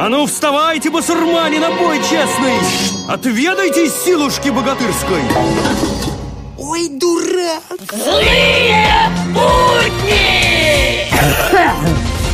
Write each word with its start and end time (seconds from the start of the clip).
А 0.00 0.08
ну 0.08 0.26
вставайте, 0.26 0.90
басурмане, 0.90 1.58
на 1.58 1.72
бой 1.72 1.98
честный! 1.98 2.54
Отведайте 3.08 3.88
силушки 3.88 4.48
богатырской! 4.48 5.20
Ой, 6.56 6.88
дурак! 6.88 7.64
Злые 7.90 8.86
будни! 9.34 11.10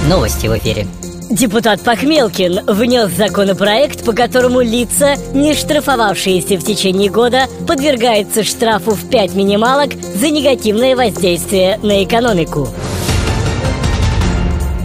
Новости 0.11 0.47
в 0.47 0.59
эфире. 0.59 0.87
Депутат 1.31 1.81
Похмелкин 1.81 2.67
внес 2.67 3.11
законопроект, 3.13 4.05
по 4.05 4.13
которому 4.13 4.61
лица, 4.61 5.17
не 5.33 5.55
штрафовавшиеся 5.55 6.59
в 6.59 6.65
течение 6.65 7.09
года, 7.09 7.47
подвергаются 7.67 8.45
штрафу 8.45 8.91
в 8.91 9.09
5 9.09 9.35
минималок 9.35 9.93
за 10.15 10.29
негативное 10.29 10.95
воздействие 10.95 11.79
на 11.83 12.05
экономику. 12.05 12.69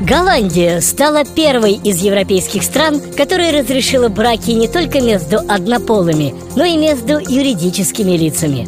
Голландия 0.10 0.82
стала 0.82 1.24
первой 1.24 1.74
из 1.74 2.02
европейских 2.02 2.64
стран, 2.64 3.00
которая 3.16 3.62
разрешила 3.62 4.10
браки 4.10 4.50
не 4.50 4.68
только 4.68 5.02
между 5.02 5.38
однополыми, 5.38 6.34
но 6.56 6.66
и 6.66 6.78
между 6.78 7.20
юридическими 7.20 8.18
лицами. 8.18 8.68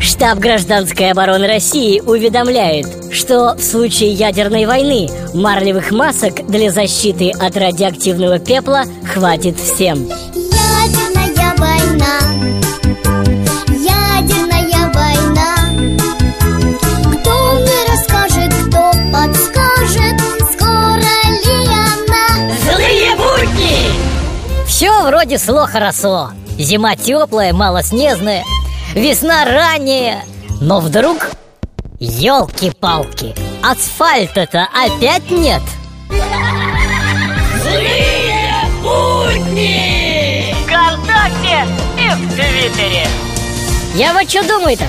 Штаб 0.00 0.38
гражданской 0.38 1.10
обороны 1.10 1.46
России 1.46 2.00
уведомляет, 2.00 2.86
что 3.12 3.54
в 3.54 3.62
случае 3.62 4.12
ядерной 4.12 4.64
войны 4.64 5.10
марлевых 5.34 5.90
масок 5.90 6.46
для 6.46 6.70
защиты 6.70 7.30
от 7.30 7.54
радиоактивного 7.58 8.38
пепла 8.38 8.84
хватит 9.12 9.58
всем. 9.58 10.08
Ядерная 10.34 11.54
война 11.58 12.33
Все 24.74 24.90
вроде 25.04 25.38
шло 25.38 25.68
хорошо. 25.68 26.32
Зима 26.58 26.96
теплая, 26.96 27.52
малоснежная, 27.52 28.42
весна 28.92 29.44
ранняя. 29.44 30.24
Но 30.60 30.80
вдруг... 30.80 31.30
Елки-палки, 32.00 33.36
асфальта-то 33.62 34.66
опять 34.74 35.30
нет. 35.30 35.62
Злые 37.62 38.64
будни! 38.82 40.56
ВКонтакте 40.64 41.68
и 41.96 42.08
в 42.10 42.34
Твиттере. 42.34 43.06
Я 43.94 44.12
вот 44.12 44.28
что 44.28 44.42
думаю-то? 44.42 44.86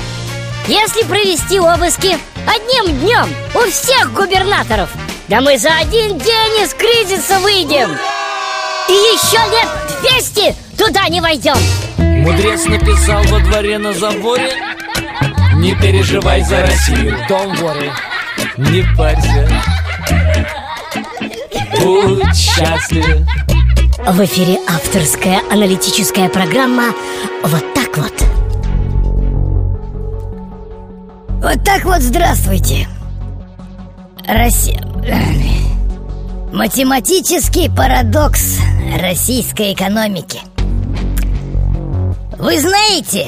Если 0.68 1.04
провести 1.04 1.60
обыски 1.60 2.18
одним 2.48 3.02
днем 3.02 3.30
у 3.54 3.70
всех 3.70 4.12
губернаторов, 4.14 4.90
да 5.28 5.42
мы 5.42 5.60
за 5.60 5.70
один 5.78 6.18
день 6.18 6.64
из 6.64 6.74
кризиса 6.74 7.40
выйдем. 7.40 7.96
И 8.88 8.92
еще 8.92 9.38
лет 9.50 9.68
200 10.02 10.56
туда 10.78 11.08
не 11.10 11.22
войдем. 11.22 11.56
Мудрец 11.98 12.66
написал 12.66 13.24
во 13.26 13.40
дворе 13.40 13.78
на 13.78 13.94
заборе 13.94 14.52
Не 15.56 15.76
переживай 15.76 16.42
за 16.44 16.62
Россию, 16.62 17.16
don't 17.30 17.56
worry 17.62 17.92
Не 18.58 18.84
парься 18.98 19.48
Будь 21.80 22.36
счастлив 22.36 23.28
В 24.08 24.26
эфире 24.26 24.58
авторская 24.68 25.42
аналитическая 25.52 26.30
программа 26.30 26.94
«Вот 27.44 27.74
так 27.74 27.98
вот». 27.98 28.14
Вот 31.44 31.64
так 31.64 31.86
вот 31.86 32.02
здравствуйте. 32.02 32.88
Россия... 34.28 34.82
Математический 36.52 37.70
парадокс 37.70 38.60
российской 39.00 39.74
экономики. 39.74 40.40
Вы 42.38 42.60
знаете, 42.60 43.28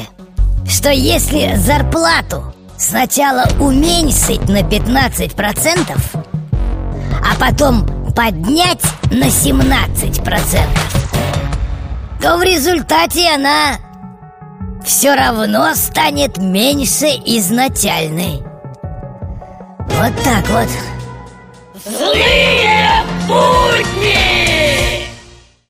что 0.68 0.90
если 0.92 1.56
зарплату 1.56 2.54
сначала 2.78 3.46
уменьшить 3.60 4.48
на 4.50 4.62
15%, 4.62 5.98
а 7.22 7.40
потом 7.40 7.86
поднять 8.14 8.84
на 9.12 9.26
17%, 9.26 10.60
то 12.22 12.38
в 12.38 12.44
результате 12.44 13.30
она 13.34 13.78
все 14.84 15.16
равно 15.16 15.74
станет 15.76 16.38
меньше 16.38 17.08
изначальной. 17.26 18.42
Вот 19.80 20.14
так 20.24 20.48
вот. 20.50 20.70
Злые! 21.86 22.57